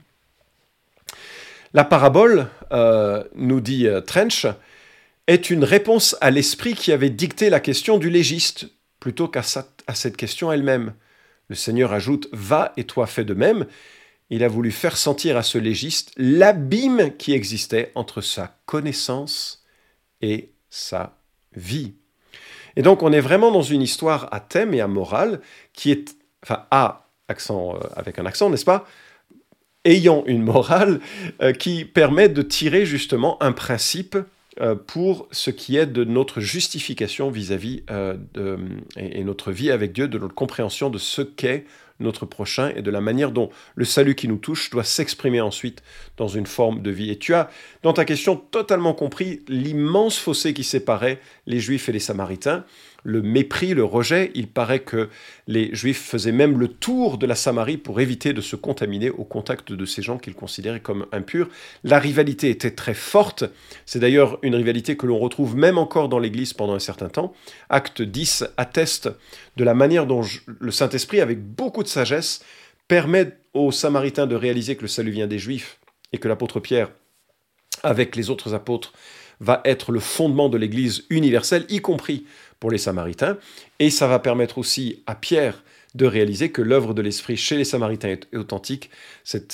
La 1.74 1.84
parabole, 1.84 2.46
euh, 2.72 3.22
nous 3.34 3.60
dit 3.60 3.86
euh, 3.86 4.00
Trench, 4.00 4.46
est 5.26 5.50
une 5.50 5.64
réponse 5.64 6.16
à 6.22 6.30
l'esprit 6.30 6.74
qui 6.74 6.90
avait 6.90 7.10
dicté 7.10 7.50
la 7.50 7.60
question 7.60 7.98
du 7.98 8.08
légiste, 8.08 8.70
plutôt 8.98 9.28
qu'à 9.28 9.42
cette 9.42 10.16
question 10.16 10.50
elle-même. 10.50 10.94
Le 11.48 11.54
Seigneur 11.54 11.92
ajoute 11.92 12.28
Va 12.32 12.72
et 12.78 12.84
toi 12.84 13.06
fais 13.06 13.24
de 13.24 13.34
même, 13.34 13.66
il 14.30 14.44
a 14.44 14.48
voulu 14.48 14.70
faire 14.70 14.96
sentir 14.96 15.36
à 15.36 15.42
ce 15.42 15.58
légiste 15.58 16.12
l'abîme 16.16 17.16
qui 17.16 17.32
existait 17.32 17.92
entre 17.94 18.20
sa 18.20 18.58
connaissance 18.66 19.64
et 20.20 20.52
sa 20.70 21.18
vie. 21.54 21.94
Et 22.76 22.82
donc 22.82 23.02
on 23.02 23.12
est 23.12 23.20
vraiment 23.20 23.50
dans 23.50 23.62
une 23.62 23.82
histoire 23.82 24.28
à 24.32 24.40
thème 24.40 24.74
et 24.74 24.80
à 24.80 24.86
morale 24.86 25.40
qui 25.72 25.90
est, 25.90 26.14
enfin 26.42 26.66
à 26.70 27.08
accent, 27.28 27.74
euh, 27.74 27.80
avec 27.94 28.18
un 28.18 28.26
accent, 28.26 28.50
n'est-ce 28.50 28.64
pas 28.64 28.86
Ayant 29.84 30.24
une 30.26 30.42
morale 30.42 31.00
euh, 31.40 31.52
qui 31.52 31.84
permet 31.84 32.28
de 32.28 32.42
tirer 32.42 32.84
justement 32.84 33.40
un 33.42 33.52
principe 33.52 34.18
euh, 34.60 34.74
pour 34.74 35.28
ce 35.30 35.50
qui 35.50 35.76
est 35.76 35.86
de 35.86 36.04
notre 36.04 36.40
justification 36.40 37.30
vis-à-vis 37.30 37.82
et, 38.96 39.24
notre 39.24 39.52
vie 39.52 39.70
avec 39.70 39.92
Dieu, 39.92 40.08
de 40.08 40.18
notre 40.18 40.34
compréhension 40.34 40.90
de 40.90 40.98
ce 40.98 41.22
qu'est 41.22 41.64
notre 42.00 42.26
prochain 42.26 42.72
et 42.76 42.82
de 42.82 42.90
la 42.90 43.00
manière 43.00 43.32
dont 43.32 43.50
le 43.74 43.84
salut 43.84 44.14
qui 44.14 44.28
nous 44.28 44.36
touche 44.36 44.70
doit 44.70 44.84
s'exprimer 44.84 45.40
ensuite 45.40 45.82
dans 46.16 46.28
une 46.28 46.46
forme 46.46 46.82
de 46.82 46.90
vie. 46.90 47.10
Et 47.10 47.18
tu 47.18 47.34
as, 47.34 47.50
dans 47.82 47.92
ta 47.92 48.04
question, 48.04 48.36
totalement 48.36 48.94
compris 48.94 49.42
l'immense 49.48 50.18
fossé 50.18 50.54
qui 50.54 50.64
séparait 50.64 51.20
les 51.46 51.60
Juifs 51.60 51.88
et 51.88 51.92
les 51.92 51.98
Samaritains 51.98 52.64
le 53.08 53.22
mépris, 53.22 53.72
le 53.72 53.84
rejet. 53.84 54.30
Il 54.34 54.48
paraît 54.48 54.80
que 54.80 55.08
les 55.46 55.74
Juifs 55.74 56.02
faisaient 56.02 56.30
même 56.30 56.58
le 56.58 56.68
tour 56.68 57.16
de 57.16 57.26
la 57.26 57.34
Samarie 57.34 57.78
pour 57.78 58.00
éviter 58.00 58.34
de 58.34 58.42
se 58.42 58.54
contaminer 58.54 59.08
au 59.08 59.24
contact 59.24 59.72
de 59.72 59.84
ces 59.86 60.02
gens 60.02 60.18
qu'ils 60.18 60.34
considéraient 60.34 60.80
comme 60.80 61.06
impurs. 61.10 61.48
La 61.84 61.98
rivalité 61.98 62.50
était 62.50 62.72
très 62.72 62.92
forte. 62.92 63.44
C'est 63.86 63.98
d'ailleurs 63.98 64.38
une 64.42 64.54
rivalité 64.54 64.96
que 64.96 65.06
l'on 65.06 65.18
retrouve 65.18 65.56
même 65.56 65.78
encore 65.78 66.10
dans 66.10 66.18
l'Église 66.18 66.52
pendant 66.52 66.74
un 66.74 66.78
certain 66.80 67.08
temps. 67.08 67.32
Acte 67.70 68.02
10 68.02 68.44
atteste 68.58 69.08
de 69.56 69.64
la 69.64 69.72
manière 69.72 70.06
dont 70.06 70.22
le 70.46 70.70
Saint-Esprit, 70.70 71.22
avec 71.22 71.42
beaucoup 71.42 71.82
de 71.82 71.88
sagesse, 71.88 72.44
permet 72.88 73.32
aux 73.54 73.72
Samaritains 73.72 74.26
de 74.26 74.36
réaliser 74.36 74.76
que 74.76 74.82
le 74.82 74.88
salut 74.88 75.12
vient 75.12 75.26
des 75.26 75.38
Juifs 75.38 75.78
et 76.12 76.18
que 76.18 76.28
l'apôtre 76.28 76.60
Pierre, 76.60 76.90
avec 77.82 78.16
les 78.16 78.28
autres 78.28 78.52
apôtres, 78.52 78.92
va 79.40 79.60
être 79.64 79.92
le 79.92 80.00
fondement 80.00 80.48
de 80.48 80.58
l'Église 80.58 81.04
universelle, 81.10 81.64
y 81.68 81.80
compris 81.80 82.26
pour 82.60 82.70
les 82.70 82.78
Samaritains. 82.78 83.38
Et 83.78 83.90
ça 83.90 84.06
va 84.06 84.18
permettre 84.18 84.58
aussi 84.58 85.02
à 85.06 85.14
Pierre 85.14 85.62
de 85.94 86.06
réaliser 86.06 86.50
que 86.50 86.62
l'œuvre 86.62 86.94
de 86.94 87.02
l'Esprit 87.02 87.36
chez 87.36 87.56
les 87.56 87.64
Samaritains 87.64 88.10
est 88.10 88.36
authentique. 88.36 88.90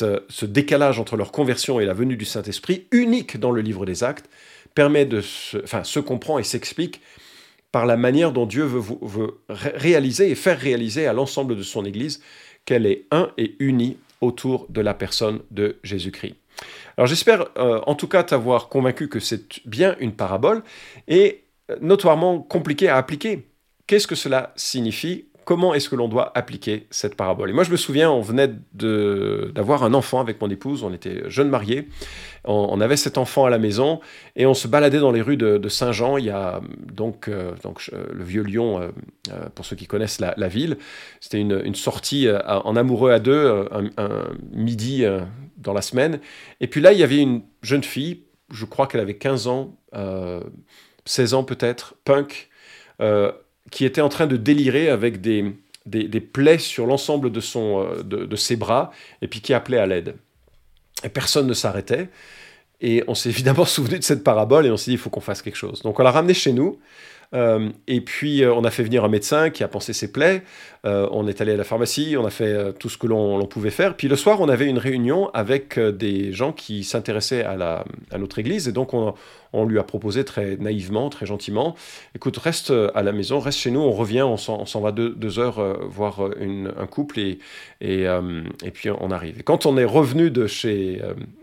Euh, 0.02 0.20
ce 0.28 0.46
décalage 0.46 0.98
entre 0.98 1.16
leur 1.16 1.32
conversion 1.32 1.80
et 1.80 1.84
la 1.84 1.94
venue 1.94 2.16
du 2.16 2.24
Saint-Esprit, 2.24 2.86
unique 2.90 3.38
dans 3.38 3.50
le 3.50 3.60
livre 3.60 3.86
des 3.86 4.04
Actes, 4.04 4.28
permet 4.74 5.06
de 5.06 5.20
se, 5.20 5.58
enfin, 5.62 5.84
se 5.84 6.00
comprend 6.00 6.38
et 6.38 6.42
s'explique 6.42 7.00
par 7.70 7.86
la 7.86 7.96
manière 7.96 8.32
dont 8.32 8.46
Dieu 8.46 8.64
veut, 8.64 9.40
réaliser 9.48 10.30
et 10.30 10.34
faire 10.34 10.58
réaliser 10.58 11.06
à 11.06 11.12
l'ensemble 11.12 11.56
de 11.56 11.62
son 11.62 11.84
Église 11.84 12.22
qu'elle 12.64 12.86
est 12.86 13.06
un 13.10 13.30
et 13.36 13.56
unie 13.58 13.96
autour 14.20 14.66
de 14.68 14.80
la 14.80 14.94
personne 14.94 15.40
de 15.50 15.76
Jésus-Christ. 15.82 16.36
Alors 16.96 17.08
j'espère 17.08 17.46
euh, 17.58 17.80
en 17.86 17.96
tout 17.96 18.06
cas 18.06 18.22
t'avoir 18.22 18.68
convaincu 18.68 19.08
que 19.08 19.18
c'est 19.18 19.66
bien 19.66 19.96
une 19.98 20.12
parabole 20.12 20.62
et 21.08 21.43
notoirement 21.80 22.40
compliqué 22.40 22.88
à 22.88 22.96
appliquer. 22.96 23.48
Qu'est-ce 23.86 24.06
que 24.06 24.14
cela 24.14 24.52
signifie? 24.56 25.26
Comment 25.44 25.74
est-ce 25.74 25.90
que 25.90 25.96
l'on 25.96 26.08
doit 26.08 26.32
appliquer 26.36 26.86
cette 26.90 27.16
parabole? 27.16 27.50
Et 27.50 27.52
moi, 27.52 27.64
je 27.64 27.70
me 27.70 27.76
souviens, 27.76 28.10
on 28.10 28.22
venait 28.22 28.50
d'avoir 28.72 29.84
un 29.84 29.92
enfant 29.92 30.20
avec 30.20 30.40
mon 30.40 30.48
épouse, 30.48 30.82
on 30.82 30.92
était 30.92 31.28
jeunes 31.28 31.50
mariés, 31.50 31.88
on, 32.44 32.80
avait 32.80 32.96
cet 32.96 33.18
enfant 33.18 33.44
à 33.44 33.50
la 33.50 33.58
maison 33.58 34.00
et 34.36 34.46
on 34.46 34.54
se 34.54 34.68
baladait 34.68 35.00
dans 35.00 35.12
les 35.12 35.20
rues 35.20 35.36
de, 35.36 35.68
Saint-Jean. 35.68 36.16
Il 36.16 36.24
y 36.24 36.30
a 36.30 36.62
donc, 36.90 37.28
euh, 37.28 37.52
donc 37.62 37.90
le 37.92 38.24
vieux 38.24 38.42
Lyon, 38.42 38.80
euh, 38.80 38.88
euh, 39.32 39.48
pour 39.54 39.66
ceux 39.66 39.76
qui 39.76 39.86
connaissent 39.86 40.20
la, 40.20 40.48
ville. 40.48 40.78
C'était 41.20 41.40
une, 41.40 41.74
sortie 41.74 42.26
en 42.46 42.74
amoureux 42.74 43.10
à 43.10 43.18
deux, 43.18 43.66
un, 43.70 44.24
midi 44.50 45.04
dans 45.58 45.74
la 45.74 45.82
semaine. 45.82 46.20
Et 46.60 46.68
puis 46.68 46.80
là, 46.80 46.92
il 46.92 46.98
y 46.98 47.02
avait 47.02 47.20
une 47.20 47.42
jeune 47.62 47.84
fille, 47.84 48.22
je 48.50 48.64
crois 48.64 48.86
qu'elle 48.86 49.00
avait 49.00 49.16
15 49.16 49.46
ans, 49.46 49.76
16 51.04 51.34
ans 51.34 51.44
peut-être, 51.44 51.94
punk 52.04 52.48
qui 53.70 53.84
était 53.84 54.00
en 54.00 54.08
train 54.08 54.26
de 54.26 54.36
délirer 54.36 54.88
avec 54.88 55.20
des, 55.20 55.52
des, 55.86 56.20
plaies 56.20 56.58
sur 56.58 56.86
l'ensemble 56.86 57.30
de, 57.30 57.40
son, 57.40 57.82
euh, 57.82 58.02
de, 58.02 58.36
ses 58.36 58.56
bras, 58.56 58.90
et 59.22 59.28
puis 59.28 59.40
qui 59.40 59.54
appelait 59.54 59.78
à 59.78 59.86
l'aide. 59.86 60.16
Et 61.02 61.08
personne 61.08 61.46
ne 61.46 61.54
s'arrêtait. 61.54 62.08
Et 62.80 63.04
on 63.08 63.14
s'est 63.14 63.28
évidemment 63.30 63.64
souvenu 63.64 63.98
de 63.98 64.04
cette 64.04 64.24
parabole 64.24 64.66
et 64.66 64.70
on 64.70 64.76
s'est 64.76 64.90
dit, 64.90 64.94
il 64.94 64.98
faut 64.98 65.10
qu'on 65.10 65.20
fasse 65.20 65.42
quelque 65.42 65.56
chose. 65.56 65.82
Donc 65.82 65.98
on 65.98 66.02
l'a 66.02 66.10
ramené 66.10 66.34
chez 66.34 66.52
nous. 66.52 66.78
Euh, 67.34 67.70
et 67.86 68.00
puis, 68.00 68.42
euh, 68.42 68.54
on 68.54 68.64
a 68.64 68.70
fait 68.70 68.84
venir 68.84 69.04
un 69.04 69.08
médecin 69.08 69.50
qui 69.50 69.64
a 69.64 69.68
pensé 69.68 69.92
ses 69.92 70.12
plaies. 70.12 70.42
Euh, 70.86 71.08
on 71.10 71.26
est 71.26 71.40
allé 71.40 71.52
à 71.52 71.56
la 71.56 71.64
pharmacie, 71.64 72.14
on 72.18 72.24
a 72.24 72.30
fait 72.30 72.72
tout 72.78 72.88
ce 72.88 72.98
que 72.98 73.06
l'on 73.06 73.44
pouvait 73.46 73.70
faire. 73.70 73.96
Puis 73.96 74.06
le 74.06 74.16
soir, 74.16 74.40
on 74.40 74.48
avait 74.48 74.66
une 74.66 74.78
réunion 74.78 75.30
avec 75.32 75.78
des 75.78 76.32
gens 76.32 76.52
qui 76.52 76.84
s'intéressaient 76.84 77.42
à, 77.42 77.84
notre 78.18 78.38
église. 78.38 78.68
Et 78.68 78.72
donc, 78.72 78.92
on, 78.92 79.14
lui 79.66 79.78
a 79.78 79.82
proposé 79.82 80.24
très 80.24 80.56
naïvement, 80.56 81.08
très 81.10 81.26
gentiment, 81.26 81.74
écoute, 82.14 82.36
reste 82.36 82.72
à 82.94 83.02
la 83.02 83.12
maison, 83.12 83.38
reste 83.38 83.60
chez 83.60 83.70
nous, 83.70 83.80
on 83.80 83.92
revient, 83.92 84.22
on 84.22 84.36
s'en 84.36 84.80
va 84.80 84.92
deux, 84.92 85.38
heures 85.38 85.78
voir 85.88 86.20
un 86.20 86.86
couple 86.86 87.20
et, 87.20 87.38
puis 87.80 88.90
on 88.90 89.10
arrive. 89.10 89.38
Et 89.38 89.42
quand 89.42 89.64
on 89.64 89.78
est 89.78 89.84
revenu 89.84 90.30
de 90.30 90.46
chez, 90.46 91.00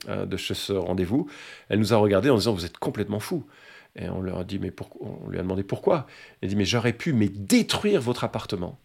ce 0.07 0.74
rendez-vous, 0.74 1.27
elle 1.69 1.79
nous 1.79 1.93
a 1.93 1.98
regardé 1.98 2.29
en 2.29 2.36
disant, 2.36 2.53
vous 2.53 2.65
êtes 2.65 2.77
complètement 2.77 3.19
fou. 3.19 3.43
Et 3.95 4.10
on 4.10 4.21
leur 4.21 4.39
a 4.39 4.43
dit, 4.43 4.60
mais 4.60 4.74
on 5.01 5.29
lui 5.29 5.39
a 5.39 5.41
demandé 5.41 5.63
pourquoi. 5.63 6.07
Elle 6.41 6.50
dit, 6.50 6.55
mais 6.55 6.65
j'aurais 6.65 6.93
pu 6.93 7.13
mais 7.13 7.29
détruire 7.29 8.01
votre 8.01 8.24
appartement. 8.24 8.79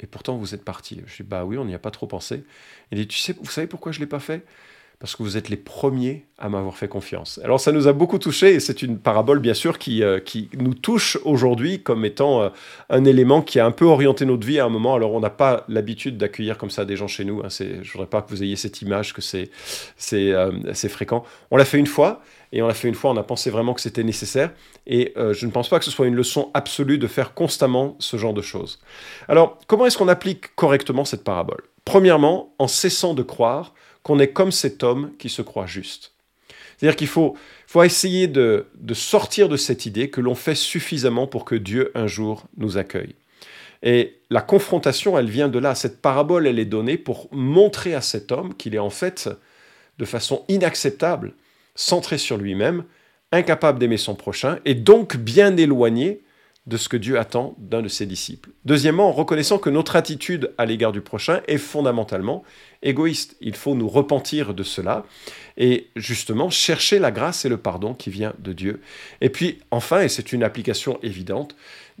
Et 0.00 0.06
pourtant, 0.06 0.36
vous 0.36 0.54
êtes 0.54 0.64
parti. 0.64 1.02
Je 1.06 1.22
dis, 1.22 1.28
bah 1.28 1.44
oui, 1.44 1.58
on 1.58 1.64
n'y 1.64 1.74
a 1.74 1.78
pas 1.78 1.90
trop 1.90 2.06
pensé. 2.06 2.44
Elle 2.90 2.98
dit, 2.98 3.08
tu 3.08 3.18
sais, 3.18 3.34
vous 3.34 3.50
savez 3.50 3.66
pourquoi 3.66 3.92
je 3.92 4.00
ne 4.00 4.04
l'ai 4.04 4.08
pas 4.08 4.20
fait? 4.20 4.44
Parce 5.04 5.16
que 5.16 5.22
vous 5.22 5.36
êtes 5.36 5.50
les 5.50 5.58
premiers 5.58 6.24
à 6.38 6.48
m'avoir 6.48 6.78
fait 6.78 6.88
confiance. 6.88 7.38
Alors 7.44 7.60
ça 7.60 7.72
nous 7.72 7.88
a 7.88 7.92
beaucoup 7.92 8.18
touché 8.18 8.54
et 8.54 8.58
c'est 8.58 8.80
une 8.80 8.96
parabole 8.98 9.38
bien 9.38 9.52
sûr 9.52 9.78
qui, 9.78 10.02
euh, 10.02 10.18
qui 10.18 10.48
nous 10.56 10.72
touche 10.72 11.18
aujourd'hui 11.26 11.82
comme 11.82 12.06
étant 12.06 12.40
euh, 12.40 12.48
un 12.88 13.04
élément 13.04 13.42
qui 13.42 13.60
a 13.60 13.66
un 13.66 13.70
peu 13.70 13.84
orienté 13.84 14.24
notre 14.24 14.46
vie 14.46 14.58
à 14.58 14.64
un 14.64 14.70
moment. 14.70 14.94
Alors 14.94 15.12
on 15.12 15.20
n'a 15.20 15.28
pas 15.28 15.66
l'habitude 15.68 16.16
d'accueillir 16.16 16.56
comme 16.56 16.70
ça 16.70 16.86
des 16.86 16.96
gens 16.96 17.06
chez 17.06 17.26
nous. 17.26 17.42
Hein. 17.42 17.48
je 17.50 17.64
ne 17.64 17.84
voudrais 17.84 18.06
pas 18.06 18.22
que 18.22 18.30
vous 18.30 18.42
ayez 18.42 18.56
cette 18.56 18.80
image 18.80 19.12
que 19.12 19.20
c'est 19.20 19.50
euh, 20.14 20.74
fréquent. 20.88 21.22
On 21.50 21.58
l'a 21.58 21.66
fait 21.66 21.78
une 21.78 21.86
fois 21.86 22.22
et 22.50 22.62
on 22.62 22.66
l'a 22.66 22.72
fait 22.72 22.88
une 22.88 22.94
fois, 22.94 23.10
on 23.10 23.18
a 23.18 23.22
pensé 23.22 23.50
vraiment 23.50 23.74
que 23.74 23.82
c'était 23.82 24.04
nécessaire 24.04 24.52
et 24.86 25.12
je 25.32 25.44
ne 25.44 25.50
pense 25.50 25.68
pas 25.68 25.78
que 25.78 25.84
ce 25.84 25.90
soit 25.90 26.06
une 26.06 26.14
leçon 26.14 26.50
absolue 26.54 26.96
de 26.96 27.08
faire 27.08 27.34
constamment 27.34 27.96
ce 27.98 28.16
genre 28.16 28.32
de 28.32 28.40
choses. 28.40 28.80
Alors 29.28 29.58
comment 29.66 29.84
est-ce 29.84 29.98
qu'on 29.98 30.08
applique 30.08 30.54
correctement 30.54 31.04
cette 31.04 31.24
parabole? 31.24 31.62
Premièrement, 31.84 32.54
en 32.58 32.68
cessant 32.68 33.12
de 33.12 33.22
croire 33.22 33.74
qu'on 34.04 34.20
est 34.20 34.32
comme 34.32 34.52
cet 34.52 34.84
homme 34.84 35.10
qui 35.18 35.28
se 35.28 35.42
croit 35.42 35.66
juste. 35.66 36.12
C'est-à-dire 36.76 36.96
qu'il 36.96 37.08
faut, 37.08 37.36
faut 37.66 37.82
essayer 37.82 38.28
de, 38.28 38.66
de 38.76 38.94
sortir 38.94 39.48
de 39.48 39.56
cette 39.56 39.86
idée 39.86 40.10
que 40.10 40.20
l'on 40.20 40.36
fait 40.36 40.54
suffisamment 40.54 41.26
pour 41.26 41.44
que 41.44 41.56
Dieu 41.56 41.90
un 41.96 42.06
jour 42.06 42.44
nous 42.56 42.78
accueille. 42.78 43.16
Et 43.82 44.20
la 44.30 44.40
confrontation, 44.40 45.18
elle 45.18 45.28
vient 45.28 45.48
de 45.48 45.58
là. 45.58 45.74
Cette 45.74 46.00
parabole, 46.00 46.46
elle 46.46 46.58
est 46.58 46.64
donnée 46.64 46.96
pour 46.96 47.28
montrer 47.32 47.94
à 47.94 48.00
cet 48.00 48.32
homme 48.32 48.54
qu'il 48.54 48.74
est 48.74 48.78
en 48.78 48.90
fait, 48.90 49.28
de 49.98 50.04
façon 50.04 50.44
inacceptable, 50.48 51.34
centré 51.74 52.18
sur 52.18 52.36
lui-même, 52.36 52.84
incapable 53.32 53.78
d'aimer 53.78 53.96
son 53.96 54.14
prochain, 54.14 54.58
et 54.64 54.74
donc 54.74 55.16
bien 55.16 55.56
éloigné 55.56 56.22
de 56.66 56.78
ce 56.78 56.88
que 56.88 56.96
Dieu 56.96 57.18
attend 57.18 57.54
d'un 57.58 57.82
de 57.82 57.88
ses 57.88 58.06
disciples. 58.06 58.50
Deuxièmement, 58.64 59.08
en 59.08 59.12
reconnaissant 59.12 59.58
que 59.58 59.68
notre 59.68 59.96
attitude 59.96 60.52
à 60.56 60.64
l'égard 60.64 60.92
du 60.92 61.02
prochain 61.02 61.42
est 61.46 61.58
fondamentalement 61.58 62.42
égoïste. 62.82 63.36
Il 63.40 63.54
faut 63.54 63.74
nous 63.74 63.88
repentir 63.88 64.54
de 64.54 64.62
cela 64.62 65.04
et 65.58 65.88
justement 65.94 66.48
chercher 66.48 66.98
la 66.98 67.10
grâce 67.10 67.44
et 67.44 67.50
le 67.50 67.58
pardon 67.58 67.92
qui 67.92 68.08
vient 68.08 68.32
de 68.38 68.52
Dieu. 68.52 68.80
Et 69.20 69.28
puis 69.28 69.58
enfin, 69.70 70.00
et 70.00 70.08
c'est 70.08 70.32
une 70.32 70.42
application 70.42 70.98
évidente, 71.02 71.54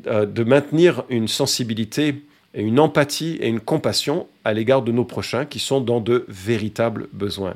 euh, 0.06 0.24
de 0.24 0.44
maintenir 0.44 1.04
une 1.10 1.28
sensibilité 1.28 2.22
et 2.54 2.62
une 2.62 2.80
empathie 2.80 3.36
et 3.40 3.48
une 3.48 3.60
compassion 3.60 4.28
à 4.44 4.54
l'égard 4.54 4.82
de 4.82 4.92
nos 4.92 5.04
prochains 5.04 5.44
qui 5.44 5.58
sont 5.58 5.80
dans 5.80 6.00
de 6.00 6.24
véritables 6.28 7.08
besoins. 7.12 7.54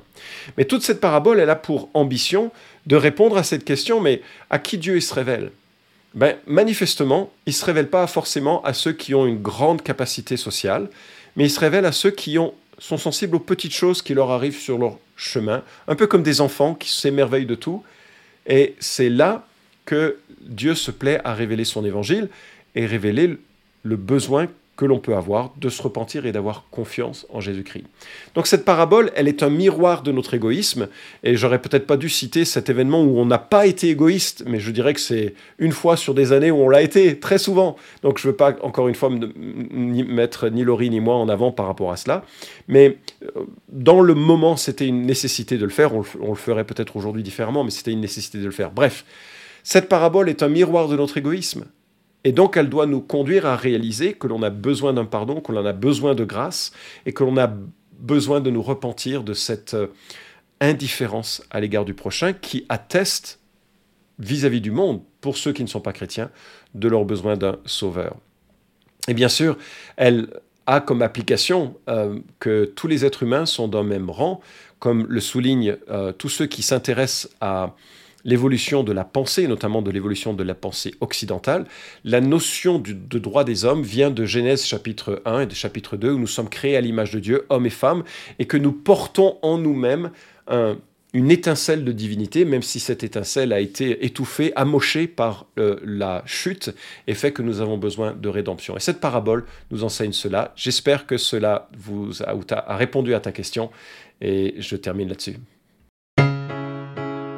Mais 0.56 0.64
toute 0.64 0.82
cette 0.82 1.00
parabole, 1.00 1.40
elle 1.40 1.50
a 1.50 1.56
pour 1.56 1.88
ambition 1.94 2.50
de 2.86 2.96
répondre 2.96 3.38
à 3.38 3.44
cette 3.44 3.64
question, 3.64 4.00
mais 4.00 4.22
à 4.50 4.58
qui 4.58 4.76
Dieu 4.76 5.00
se 5.00 5.14
révèle? 5.14 5.52
Ben, 6.18 6.34
manifestement, 6.48 7.30
il 7.46 7.50
ne 7.50 7.54
se 7.54 7.64
révèle 7.64 7.88
pas 7.90 8.04
forcément 8.08 8.60
à 8.64 8.74
ceux 8.74 8.92
qui 8.92 9.14
ont 9.14 9.24
une 9.24 9.40
grande 9.40 9.82
capacité 9.82 10.36
sociale, 10.36 10.90
mais 11.36 11.44
il 11.44 11.50
se 11.50 11.60
révèle 11.60 11.84
à 11.84 11.92
ceux 11.92 12.10
qui 12.10 12.40
ont, 12.40 12.54
sont 12.80 12.98
sensibles 12.98 13.36
aux 13.36 13.40
petites 13.40 13.72
choses 13.72 14.02
qui 14.02 14.14
leur 14.14 14.32
arrivent 14.32 14.58
sur 14.58 14.78
leur 14.78 14.98
chemin, 15.14 15.62
un 15.86 15.94
peu 15.94 16.08
comme 16.08 16.24
des 16.24 16.40
enfants 16.40 16.74
qui 16.74 16.90
s'émerveillent 16.90 17.46
de 17.46 17.54
tout. 17.54 17.84
Et 18.48 18.74
c'est 18.80 19.10
là 19.10 19.46
que 19.84 20.18
Dieu 20.40 20.74
se 20.74 20.90
plaît 20.90 21.20
à 21.22 21.34
révéler 21.34 21.64
son 21.64 21.84
évangile 21.84 22.28
et 22.74 22.84
révéler 22.84 23.38
le 23.84 23.96
besoin 23.96 24.48
que 24.78 24.84
l'on 24.84 25.00
peut 25.00 25.16
avoir 25.16 25.50
de 25.56 25.68
se 25.68 25.82
repentir 25.82 26.24
et 26.24 26.30
d'avoir 26.30 26.64
confiance 26.70 27.26
en 27.30 27.40
Jésus-Christ. 27.40 27.84
Donc 28.36 28.46
cette 28.46 28.64
parabole, 28.64 29.10
elle 29.16 29.26
est 29.26 29.42
un 29.42 29.50
miroir 29.50 30.04
de 30.04 30.12
notre 30.12 30.34
égoïsme, 30.34 30.86
et 31.24 31.34
j'aurais 31.36 31.60
peut-être 31.60 31.84
pas 31.84 31.96
dû 31.96 32.08
citer 32.08 32.44
cet 32.44 32.70
événement 32.70 33.02
où 33.02 33.18
on 33.18 33.26
n'a 33.26 33.38
pas 33.38 33.66
été 33.66 33.88
égoïste, 33.88 34.44
mais 34.46 34.60
je 34.60 34.70
dirais 34.70 34.94
que 34.94 35.00
c'est 35.00 35.34
une 35.58 35.72
fois 35.72 35.96
sur 35.96 36.14
des 36.14 36.32
années 36.32 36.52
où 36.52 36.58
on 36.58 36.68
l'a 36.68 36.80
été, 36.80 37.18
très 37.18 37.38
souvent. 37.38 37.74
Donc 38.02 38.18
je 38.18 38.28
ne 38.28 38.30
veux 38.30 38.36
pas 38.36 38.54
encore 38.62 38.86
une 38.86 38.94
fois 38.94 39.10
mettre 39.10 40.48
ni 40.48 40.62
Laurie 40.62 40.90
ni 40.90 41.00
moi 41.00 41.16
en 41.16 41.28
avant 41.28 41.50
par 41.50 41.66
rapport 41.66 41.90
à 41.90 41.96
cela, 41.96 42.24
mais 42.68 42.98
euh, 43.24 43.46
dans 43.68 44.00
le 44.00 44.14
moment, 44.14 44.56
c'était 44.56 44.86
une 44.86 45.02
nécessité 45.02 45.58
de 45.58 45.64
le 45.64 45.72
faire, 45.72 45.92
on 45.92 46.28
le 46.28 46.36
ferait 46.36 46.64
peut-être 46.64 46.96
aujourd'hui 46.96 47.24
différemment, 47.24 47.64
mais 47.64 47.72
c'était 47.72 47.90
une 47.90 48.00
nécessité 48.00 48.38
de 48.38 48.44
le 48.44 48.52
faire. 48.52 48.70
Bref, 48.70 49.04
cette 49.64 49.88
parabole 49.88 50.28
est 50.28 50.44
un 50.44 50.48
miroir 50.48 50.86
de 50.86 50.96
notre 50.96 51.18
égoïsme. 51.18 51.64
Et 52.24 52.32
donc 52.32 52.56
elle 52.56 52.68
doit 52.68 52.86
nous 52.86 53.00
conduire 53.00 53.46
à 53.46 53.56
réaliser 53.56 54.14
que 54.14 54.26
l'on 54.26 54.42
a 54.42 54.50
besoin 54.50 54.92
d'un 54.92 55.04
pardon, 55.04 55.40
que 55.40 55.52
l'on 55.52 55.64
a 55.64 55.72
besoin 55.72 56.14
de 56.14 56.24
grâce 56.24 56.72
et 57.06 57.12
que 57.12 57.24
l'on 57.24 57.36
a 57.36 57.50
besoin 57.98 58.40
de 58.40 58.50
nous 58.50 58.62
repentir 58.62 59.22
de 59.22 59.34
cette 59.34 59.74
euh, 59.74 59.88
indifférence 60.60 61.42
à 61.50 61.60
l'égard 61.60 61.84
du 61.84 61.94
prochain 61.94 62.32
qui 62.32 62.64
atteste 62.68 63.40
vis-à-vis 64.18 64.60
du 64.60 64.70
monde, 64.70 65.02
pour 65.20 65.36
ceux 65.36 65.52
qui 65.52 65.62
ne 65.62 65.68
sont 65.68 65.80
pas 65.80 65.92
chrétiens, 65.92 66.30
de 66.74 66.88
leur 66.88 67.04
besoin 67.04 67.36
d'un 67.36 67.58
sauveur. 67.66 68.16
Et 69.06 69.14
bien 69.14 69.28
sûr, 69.28 69.56
elle 69.96 70.28
a 70.66 70.80
comme 70.80 71.02
application 71.02 71.76
euh, 71.88 72.18
que 72.40 72.64
tous 72.64 72.88
les 72.88 73.04
êtres 73.04 73.22
humains 73.22 73.46
sont 73.46 73.68
d'un 73.68 73.84
même 73.84 74.10
rang, 74.10 74.40
comme 74.80 75.06
le 75.08 75.20
soulignent 75.20 75.76
euh, 75.88 76.12
tous 76.12 76.28
ceux 76.28 76.46
qui 76.46 76.62
s'intéressent 76.62 77.32
à 77.40 77.74
l'évolution 78.24 78.82
de 78.82 78.92
la 78.92 79.04
pensée, 79.04 79.46
notamment 79.46 79.82
de 79.82 79.90
l'évolution 79.90 80.34
de 80.34 80.42
la 80.42 80.54
pensée 80.54 80.94
occidentale, 81.00 81.66
la 82.04 82.20
notion 82.20 82.78
de 82.78 83.18
droit 83.18 83.44
des 83.44 83.64
hommes 83.64 83.82
vient 83.82 84.10
de 84.10 84.24
Genèse 84.24 84.64
chapitre 84.64 85.22
1 85.24 85.40
et 85.40 85.46
de 85.46 85.54
chapitre 85.54 85.96
2, 85.96 86.12
où 86.12 86.18
nous 86.18 86.26
sommes 86.26 86.48
créés 86.48 86.76
à 86.76 86.80
l'image 86.80 87.10
de 87.10 87.20
Dieu, 87.20 87.46
hommes 87.48 87.66
et 87.66 87.70
femmes, 87.70 88.04
et 88.38 88.46
que 88.46 88.56
nous 88.56 88.72
portons 88.72 89.38
en 89.42 89.58
nous-mêmes 89.58 90.10
une 91.14 91.30
étincelle 91.30 91.84
de 91.84 91.92
divinité, 91.92 92.44
même 92.44 92.62
si 92.62 92.80
cette 92.80 93.02
étincelle 93.02 93.52
a 93.52 93.60
été 93.60 94.04
étouffée, 94.04 94.52
amochée 94.56 95.06
par 95.06 95.46
euh, 95.58 95.76
la 95.82 96.22
chute, 96.26 96.74
et 97.06 97.14
fait 97.14 97.32
que 97.32 97.42
nous 97.42 97.60
avons 97.60 97.78
besoin 97.78 98.12
de 98.12 98.28
rédemption. 98.28 98.76
Et 98.76 98.80
cette 98.80 99.00
parabole 99.00 99.44
nous 99.70 99.84
enseigne 99.84 100.12
cela. 100.12 100.52
J'espère 100.54 101.06
que 101.06 101.16
cela 101.16 101.68
vous 101.78 102.22
a 102.22 102.76
répondu 102.76 103.14
à 103.14 103.20
ta 103.20 103.32
question, 103.32 103.70
et 104.20 104.54
je 104.58 104.76
termine 104.76 105.08
là-dessus. 105.08 105.36